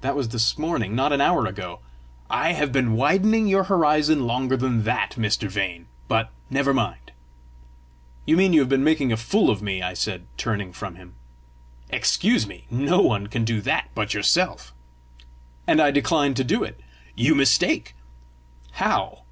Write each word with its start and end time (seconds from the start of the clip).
"That 0.00 0.16
was 0.16 0.30
this 0.30 0.58
morning 0.58 0.96
not 0.96 1.12
an 1.12 1.20
hour 1.20 1.46
ago!" 1.46 1.78
"I 2.28 2.52
have 2.52 2.72
been 2.72 2.94
widening 2.94 3.46
your 3.46 3.62
horizon 3.62 4.26
longer 4.26 4.56
than 4.56 4.82
that, 4.82 5.12
Mr. 5.12 5.46
Vane; 5.48 5.86
but 6.08 6.32
never 6.50 6.74
mind!" 6.74 7.12
"You 8.26 8.36
mean 8.36 8.52
you 8.52 8.58
have 8.58 8.68
been 8.68 8.82
making 8.82 9.12
a 9.12 9.16
fool 9.16 9.50
of 9.50 9.62
me!" 9.62 9.80
I 9.80 9.94
said, 9.94 10.26
turning 10.36 10.72
from 10.72 10.96
him. 10.96 11.14
"Excuse 11.90 12.44
me: 12.44 12.64
no 12.72 13.02
one 13.02 13.28
can 13.28 13.44
do 13.44 13.60
that 13.60 13.88
but 13.94 14.14
yourself!" 14.14 14.74
"And 15.64 15.80
I 15.80 15.92
decline 15.92 16.34
to 16.34 16.42
do 16.42 16.64
it." 16.64 16.80
"You 17.14 17.36
mistake." 17.36 17.94
"How?" 18.72 19.22